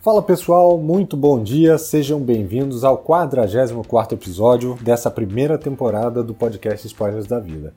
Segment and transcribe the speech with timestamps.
[0.00, 6.86] Fala pessoal, muito bom dia, sejam bem-vindos ao 44 episódio dessa primeira temporada do podcast
[6.86, 7.74] Spoilers da Vida.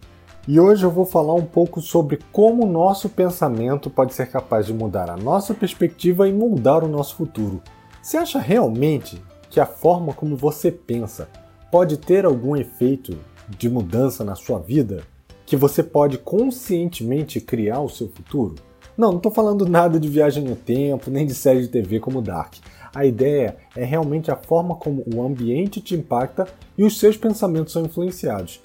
[0.48, 4.68] E hoje eu vou falar um pouco sobre como o nosso pensamento pode ser capaz
[4.68, 7.60] de mudar a nossa perspectiva e moldar o nosso futuro.
[8.04, 9.20] Você acha realmente
[9.50, 11.28] que a forma como você pensa
[11.72, 13.18] pode ter algum efeito
[13.50, 15.02] de mudança na sua vida?
[15.44, 18.54] Que você pode conscientemente criar o seu futuro?
[19.02, 22.22] Não, não estou falando nada de viagem no tempo, nem de série de TV como
[22.22, 22.54] Dark.
[22.94, 27.74] A ideia é realmente a forma como o ambiente te impacta e os seus pensamentos
[27.74, 28.62] são influenciados.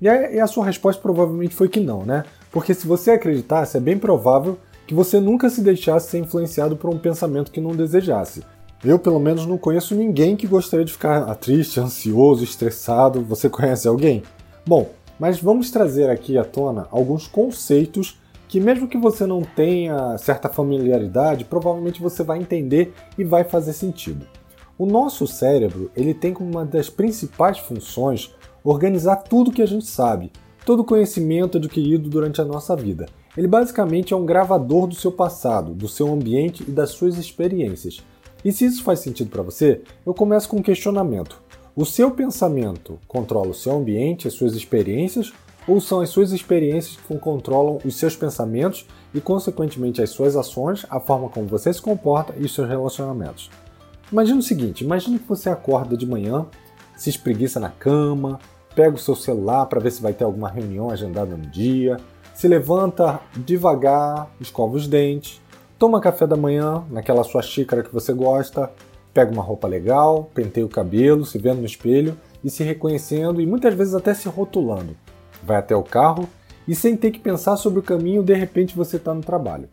[0.00, 2.22] E a, e a sua resposta provavelmente foi que não, né?
[2.52, 6.88] Porque se você acreditasse, é bem provável que você nunca se deixasse ser influenciado por
[6.88, 8.44] um pensamento que não desejasse.
[8.84, 13.22] Eu, pelo menos, não conheço ninguém que gostaria de ficar triste, ansioso, estressado.
[13.22, 14.22] Você conhece alguém?
[14.64, 14.88] Bom,
[15.18, 18.19] mas vamos trazer aqui à tona alguns conceitos
[18.50, 23.72] que mesmo que você não tenha certa familiaridade, provavelmente você vai entender e vai fazer
[23.72, 24.26] sentido.
[24.76, 29.86] O nosso cérebro, ele tem como uma das principais funções organizar tudo que a gente
[29.86, 30.32] sabe,
[30.66, 33.06] todo o conhecimento adquirido durante a nossa vida.
[33.36, 38.02] Ele basicamente é um gravador do seu passado, do seu ambiente e das suas experiências.
[38.44, 41.40] E se isso faz sentido para você, eu começo com um questionamento.
[41.76, 45.32] O seu pensamento controla o seu ambiente, as suas experiências,
[45.66, 50.86] ou são as suas experiências que controlam os seus pensamentos e, consequentemente, as suas ações,
[50.88, 53.50] a forma como você se comporta e os seus relacionamentos.
[54.10, 56.46] Imagina o seguinte: imagine que você acorda de manhã,
[56.96, 58.38] se espreguiça na cama,
[58.74, 61.96] pega o seu celular para ver se vai ter alguma reunião agendada no dia,
[62.34, 65.40] se levanta devagar, escova os dentes,
[65.78, 68.70] toma café da manhã naquela sua xícara que você gosta,
[69.12, 73.46] pega uma roupa legal, penteia o cabelo, se vendo no espelho e se reconhecendo e
[73.46, 74.96] muitas vezes até se rotulando
[75.42, 76.28] vai até o carro
[76.66, 79.68] e sem ter que pensar sobre o caminho, de repente você está no trabalho.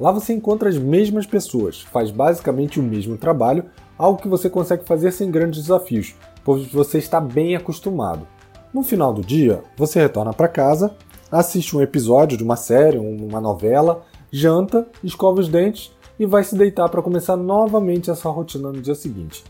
[0.00, 4.84] Lá você encontra as mesmas pessoas, faz basicamente o mesmo trabalho, algo que você consegue
[4.84, 6.14] fazer sem grandes desafios,
[6.44, 8.26] pois você está bem acostumado.
[8.72, 10.96] No final do dia, você retorna para casa,
[11.30, 16.56] assiste um episódio de uma série, uma novela, janta, escova os dentes e vai se
[16.56, 19.44] deitar para começar novamente essa rotina no dia seguinte.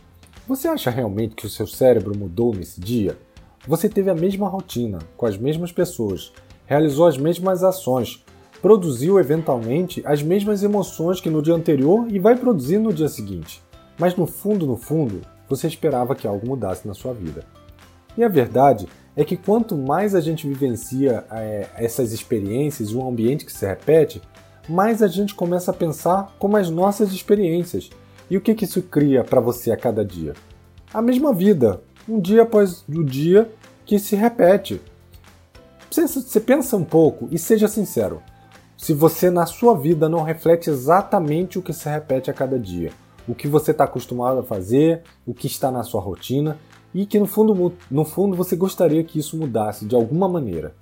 [0.47, 3.17] Você acha realmente que o seu cérebro mudou nesse dia?
[3.67, 6.33] Você teve a mesma rotina, com as mesmas pessoas,
[6.67, 8.23] realizou as mesmas ações,
[8.61, 13.63] produziu eventualmente as mesmas emoções que no dia anterior e vai produzir no dia seguinte.
[13.99, 17.45] Mas no fundo, no fundo, você esperava que algo mudasse na sua vida.
[18.19, 18.87] E a verdade
[19.17, 23.67] é que quanto mais a gente vivencia é, essas experiências e um ambiente que se
[23.67, 24.21] repete,
[24.69, 27.89] mais a gente começa a pensar como as nossas experiências.
[28.31, 30.35] E o que, que isso cria para você a cada dia?
[30.93, 33.51] A mesma vida, um dia após o dia
[33.85, 34.81] que se repete.
[35.91, 38.23] Você, você pensa um pouco e seja sincero.
[38.77, 42.91] Se você na sua vida não reflete exatamente o que se repete a cada dia,
[43.27, 46.59] o que você está acostumado a fazer, o que está na sua rotina
[46.93, 50.75] e que no fundo, no fundo você gostaria que isso mudasse de alguma maneira.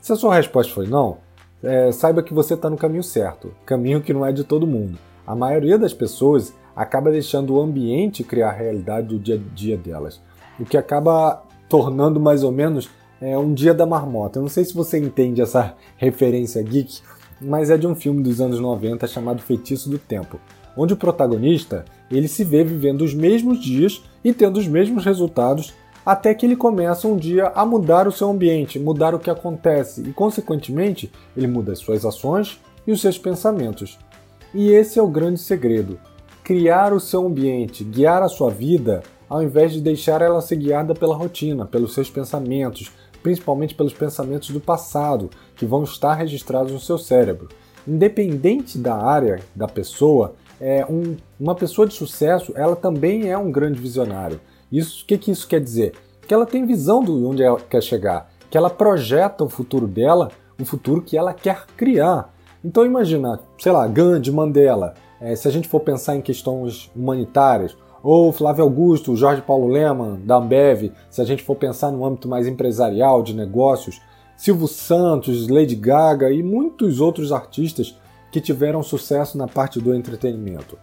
[0.00, 1.18] Se a sua resposta foi não,
[1.62, 4.98] é, saiba que você está no caminho certo, caminho que não é de todo mundo.
[5.26, 9.76] A maioria das pessoas acaba deixando o ambiente criar a realidade do dia a dia
[9.76, 10.20] delas
[10.58, 12.88] o que acaba tornando mais ou menos
[13.20, 14.38] é, um dia da marmota.
[14.38, 17.00] Eu não sei se você entende essa referência geek,
[17.40, 20.38] mas é de um filme dos anos 90 chamado Feitiço do Tempo,
[20.76, 25.72] onde o protagonista ele se vê vivendo os mesmos dias e tendo os mesmos resultados
[26.04, 30.02] até que ele começa um dia a mudar o seu ambiente, mudar o que acontece
[30.02, 33.98] e, consequentemente, ele muda as suas ações e os seus pensamentos.
[34.52, 35.98] E esse é o grande segredo:
[36.42, 39.02] criar o seu ambiente, guiar a sua vida
[39.32, 44.50] ao invés de deixar ela ser guiada pela rotina, pelos seus pensamentos, principalmente pelos pensamentos
[44.50, 47.48] do passado, que vão estar registrados no seu cérebro.
[47.88, 53.50] Independente da área da pessoa, é um, uma pessoa de sucesso, ela também é um
[53.50, 54.38] grande visionário.
[54.70, 55.94] Isso, o que, que isso quer dizer?
[56.28, 60.30] Que ela tem visão de onde ela quer chegar, que ela projeta o futuro dela,
[60.60, 62.34] o futuro que ela quer criar.
[62.62, 67.74] Então imagina, sei lá, Gandhi, Mandela, é, se a gente for pensar em questões humanitárias,
[68.02, 72.28] ou Flávio Augusto, Jorge Paulo Leman, da Ambev, se a gente for pensar no âmbito
[72.28, 74.00] mais empresarial, de negócios,
[74.36, 77.96] Silvio Santos, Lady Gaga e muitos outros artistas
[78.32, 80.76] que tiveram sucesso na parte do entretenimento.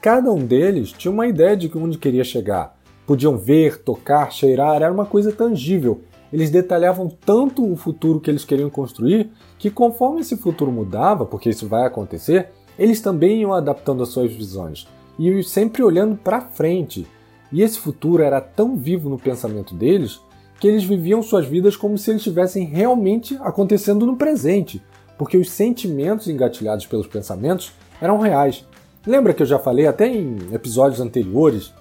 [0.00, 2.76] Cada um deles tinha uma ideia de onde queria chegar.
[3.06, 6.00] Podiam ver, tocar, cheirar, era uma coisa tangível.
[6.32, 11.50] Eles detalhavam tanto o futuro que eles queriam construir que, conforme esse futuro mudava, porque
[11.50, 12.48] isso vai acontecer,
[12.78, 17.06] eles também iam adaptando as suas visões e sempre olhando para frente.
[17.52, 20.20] E esse futuro era tão vivo no pensamento deles
[20.58, 24.82] que eles viviam suas vidas como se eles estivessem realmente acontecendo no presente,
[25.18, 28.64] porque os sentimentos engatilhados pelos pensamentos eram reais.
[29.06, 31.72] Lembra que eu já falei até em episódios anteriores,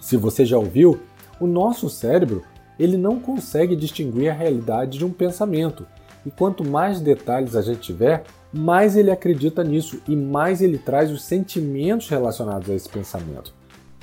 [0.00, 1.00] se você já ouviu,
[1.40, 2.42] o nosso cérebro
[2.78, 5.86] ele não consegue distinguir a realidade de um pensamento.
[6.24, 8.24] E quanto mais detalhes a gente tiver,
[8.56, 13.52] mais ele acredita nisso e mais ele traz os sentimentos relacionados a esse pensamento.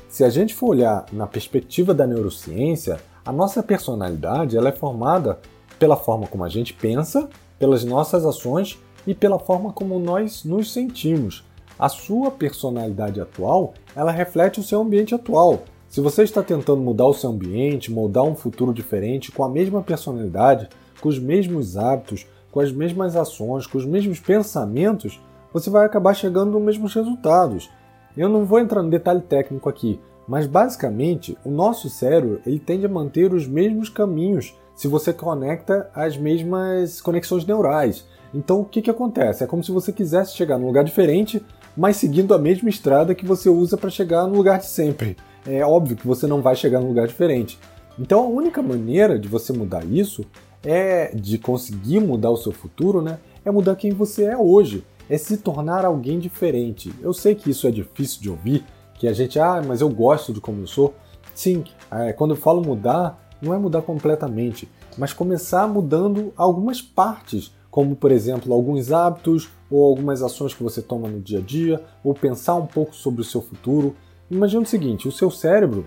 [0.09, 5.39] Se a gente for olhar na perspectiva da neurociência, a nossa personalidade ela é formada
[5.80, 8.77] pela forma como a gente pensa, pelas nossas ações
[9.07, 11.45] e pela forma como nós nos sentimos.
[11.80, 15.63] A sua personalidade atual, ela reflete o seu ambiente atual.
[15.88, 19.81] Se você está tentando mudar o seu ambiente, moldar um futuro diferente com a mesma
[19.81, 20.68] personalidade,
[21.00, 25.19] com os mesmos hábitos, com as mesmas ações, com os mesmos pensamentos,
[25.53, 27.69] você vai acabar chegando nos mesmos resultados.
[28.15, 32.86] Eu não vou entrar no detalhe técnico aqui, mas basicamente o nosso cérebro ele tende
[32.86, 38.06] a manter os mesmos caminhos se você conecta as mesmas conexões neurais.
[38.33, 39.44] Então o que, que acontece?
[39.44, 41.44] É como se você quisesse chegar num lugar diferente,
[41.75, 45.18] mas seguindo a mesma estrada que você usa para chegar no lugar de sempre.
[45.45, 47.59] É óbvio que você não vai chegar num lugar diferente.
[48.00, 50.25] Então a única maneira de você mudar isso
[50.63, 53.19] é de conseguir mudar o seu futuro, né?
[53.44, 56.94] É mudar quem você é hoje, é se tornar alguém diferente.
[57.02, 58.63] Eu sei que isso é difícil de ouvir,
[58.96, 60.94] que a gente, ah, mas eu gosto de como eu sou.
[61.34, 67.52] Sim, é, quando eu falo mudar, não é mudar completamente, mas começar mudando algumas partes,
[67.72, 71.81] como por exemplo alguns hábitos ou algumas ações que você toma no dia a dia,
[72.04, 73.96] ou pensar um pouco sobre o seu futuro.
[74.30, 75.86] Imagina o seguinte: o seu cérebro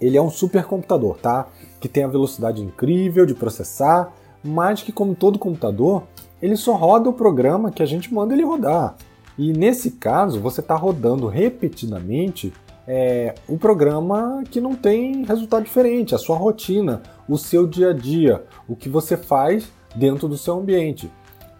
[0.00, 1.48] ele é um supercomputador, tá?
[1.80, 4.12] Que tem a velocidade incrível de processar,
[4.42, 6.04] mas que como todo computador,
[6.40, 8.96] ele só roda o programa que a gente manda ele rodar.
[9.36, 12.52] E nesse caso, você está rodando repetidamente
[12.86, 17.92] é, o programa que não tem resultado diferente, a sua rotina, o seu dia a
[17.92, 21.10] dia, o que você faz dentro do seu ambiente.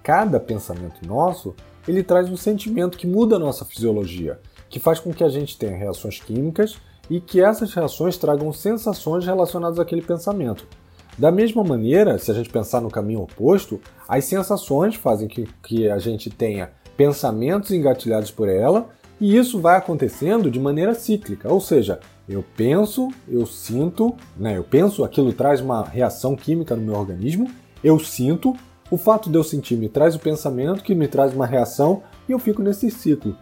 [0.02, 1.54] Cada pensamento nosso,
[1.86, 4.40] ele traz um sentimento que muda a nossa fisiologia,
[4.70, 9.24] que faz com que a gente tenha reações químicas e que essas reações tragam sensações
[9.24, 10.66] relacionadas àquele pensamento.
[11.16, 15.90] Da mesma maneira, se a gente pensar no caminho oposto, as sensações fazem que, que
[15.90, 18.88] a gente tenha pensamentos engatilhados por ela,
[19.20, 24.62] e isso vai acontecendo de maneira cíclica, ou seja, eu penso, eu sinto, né, eu
[24.62, 27.50] penso, aquilo traz uma reação química no meu organismo,
[27.82, 28.54] eu sinto,
[28.90, 32.32] o fato de eu sentir me traz o pensamento que me traz uma reação e
[32.32, 33.36] eu fico nesse ciclo.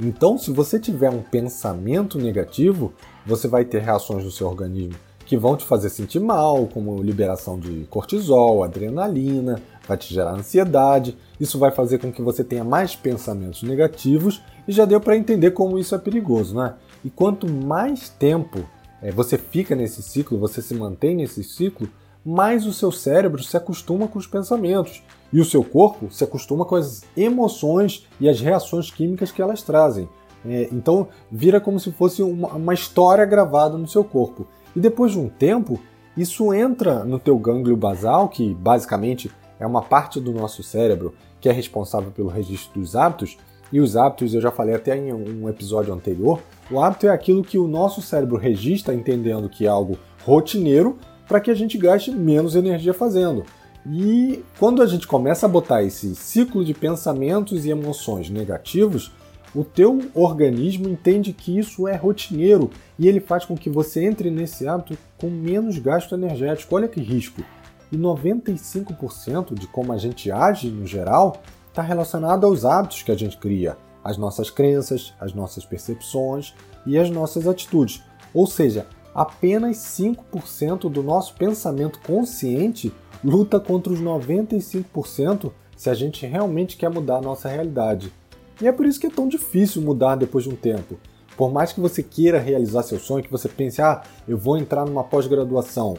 [0.00, 2.92] Então, se você tiver um pensamento negativo,
[3.26, 7.58] você vai ter reações no seu organismo que vão te fazer sentir mal, como liberação
[7.58, 11.16] de cortisol, adrenalina, vai te gerar ansiedade.
[11.40, 15.52] Isso vai fazer com que você tenha mais pensamentos negativos e já deu para entender
[15.52, 16.74] como isso é perigoso, né?
[17.04, 18.68] E quanto mais tempo
[19.00, 21.88] é, você fica nesse ciclo, você se mantém nesse ciclo,
[22.24, 25.02] mais o seu cérebro se acostuma com os pensamentos
[25.32, 29.62] e o seu corpo se acostuma com as emoções e as reações químicas que elas
[29.62, 30.08] trazem.
[30.44, 34.46] É, então vira como se fosse uma, uma história gravada no seu corpo.
[34.74, 35.80] E depois de um tempo,
[36.16, 41.48] isso entra no teu gânglio basal, que basicamente é uma parte do nosso cérebro que
[41.48, 43.36] é responsável pelo registro dos hábitos.
[43.72, 46.40] E os hábitos, eu já falei até em um episódio anterior,
[46.70, 51.40] o hábito é aquilo que o nosso cérebro registra entendendo que é algo rotineiro para
[51.40, 53.44] que a gente gaste menos energia fazendo.
[53.86, 59.10] E quando a gente começa a botar esse ciclo de pensamentos e emoções negativos,
[59.54, 64.30] o teu organismo entende que isso é rotineiro e ele faz com que você entre
[64.30, 66.74] nesse hábito com menos gasto energético.
[66.74, 67.42] Olha que risco!
[67.90, 73.16] E 95% de como a gente age no geral está relacionado aos hábitos que a
[73.16, 76.54] gente cria, as nossas crenças, as nossas percepções
[76.86, 78.02] e as nossas atitudes.
[78.32, 82.92] Ou seja, apenas 5% do nosso pensamento consciente
[83.24, 88.12] luta contra os 95% se a gente realmente quer mudar a nossa realidade.
[88.60, 90.98] E é por isso que é tão difícil mudar depois de um tempo.
[91.36, 94.84] Por mais que você queira realizar seu sonho, que você pense, ah, eu vou entrar
[94.84, 95.96] numa pós-graduação,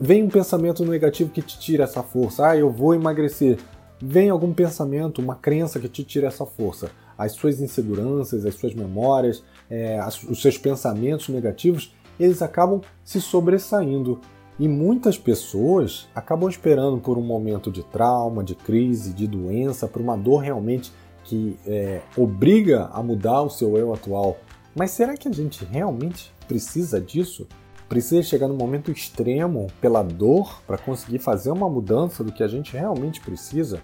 [0.00, 3.58] vem um pensamento negativo que te tira essa força, ah, eu vou emagrecer.
[4.00, 6.90] Vem algum pensamento, uma crença que te tira essa força.
[7.16, 14.20] As suas inseguranças, as suas memórias, é, os seus pensamentos negativos, eles acabam se sobressaindo.
[14.58, 20.00] E muitas pessoas acabam esperando por um momento de trauma, de crise, de doença, por
[20.00, 20.92] uma dor realmente
[21.24, 24.36] que é, obriga a mudar o seu eu atual.
[24.74, 27.46] Mas será que a gente realmente precisa disso?
[27.88, 32.48] Precisa chegar no momento extremo pela dor para conseguir fazer uma mudança do que a
[32.48, 33.82] gente realmente precisa?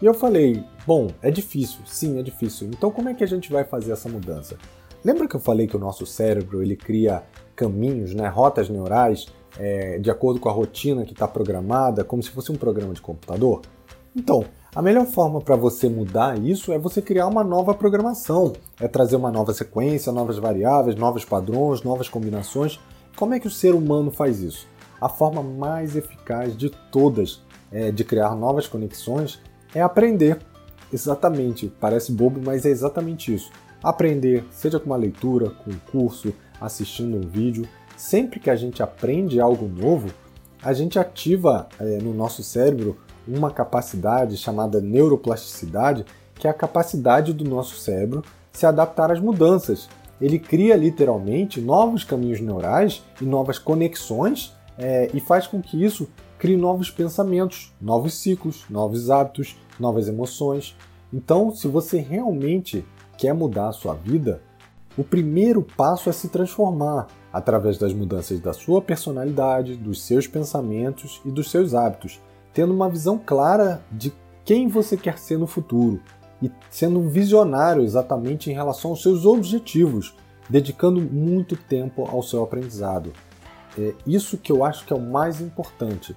[0.00, 2.68] E eu falei, bom, é difícil, sim, é difícil.
[2.68, 4.58] Então como é que a gente vai fazer essa mudança?
[5.04, 7.22] Lembra que eu falei que o nosso cérebro ele cria
[7.56, 9.26] caminhos, né, rotas neurais,
[9.58, 13.02] é, de acordo com a rotina que está programada, como se fosse um programa de
[13.02, 13.62] computador?
[14.14, 14.44] Então,
[14.74, 19.16] A melhor forma para você mudar isso é você criar uma nova programação, é trazer
[19.16, 22.80] uma nova sequência, novas variáveis, novos padrões, novas combinações.
[23.14, 24.66] Como é que o ser humano faz isso?
[24.98, 29.42] A forma mais eficaz de todas é, de criar novas conexões
[29.74, 30.38] é aprender.
[30.90, 33.50] Exatamente, parece bobo, mas é exatamente isso.
[33.82, 37.68] Aprender, seja com uma leitura, com um curso, assistindo um vídeo.
[37.96, 40.10] Sempre que a gente aprende algo novo,
[40.62, 42.96] a gente ativa é, no nosso cérebro
[43.26, 48.22] uma capacidade chamada neuroplasticidade, que é a capacidade do nosso cérebro
[48.52, 49.88] se adaptar às mudanças.
[50.20, 56.08] Ele cria literalmente novos caminhos neurais e novas conexões é, e faz com que isso
[56.38, 60.76] crie novos pensamentos, novos ciclos, novos hábitos, novas emoções.
[61.12, 62.84] Então, se você realmente
[63.22, 64.42] quer mudar a sua vida,
[64.98, 71.22] o primeiro passo é se transformar através das mudanças da sua personalidade, dos seus pensamentos
[71.24, 72.20] e dos seus hábitos
[72.52, 74.12] tendo uma visão clara de
[74.44, 76.00] quem você quer ser no futuro
[76.42, 80.14] e sendo um visionário exatamente em relação aos seus objetivos,
[80.50, 83.12] dedicando muito tempo ao seu aprendizado.
[83.78, 86.16] É isso que eu acho que é o mais importante.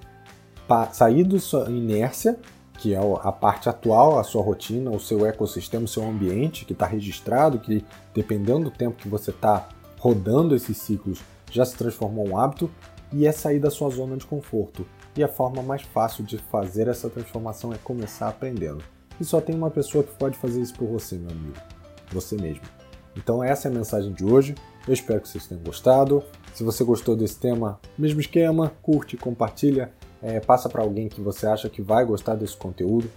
[0.92, 2.36] sair da sua inércia,
[2.78, 6.72] que é a parte atual, a sua rotina, o seu ecossistema, o seu ambiente que
[6.72, 9.68] está registrado, que dependendo do tempo que você está
[9.98, 12.70] rodando esses ciclos, já se transformou em um hábito,
[13.12, 14.86] e é sair da sua zona de conforto.
[15.16, 18.82] E a forma mais fácil de fazer essa transformação é começar aprendendo.
[19.20, 21.56] E só tem uma pessoa que pode fazer isso por você, meu amigo.
[22.12, 22.62] Você mesmo.
[23.16, 24.54] Então essa é a mensagem de hoje.
[24.86, 26.22] Eu espero que vocês tenham gostado.
[26.52, 29.90] Se você gostou desse tema, mesmo esquema, curte, compartilha,
[30.22, 33.10] é, passa para alguém que você acha que vai gostar desse conteúdo.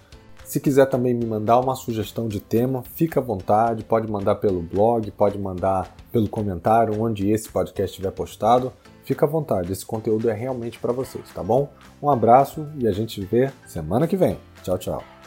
[0.44, 4.62] Se quiser também me mandar uma sugestão de tema, fica à vontade, pode mandar pelo
[4.62, 8.74] blog, pode mandar pelo comentário onde esse podcast estiver postado.
[9.03, 11.70] Fica à vontade, esse conteúdo é realmente para vocês, tá bom?
[12.01, 14.38] Um abraço e a gente se vê semana que vem.
[14.63, 15.18] Tchau, tchau.